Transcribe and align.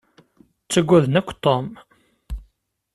Ttaggaden 0.63 1.19
akk 1.19 1.29
Tom. 1.43 1.67